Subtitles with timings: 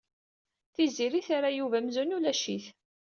[0.73, 2.65] Tiziri terra Yuba amzun ulac-it.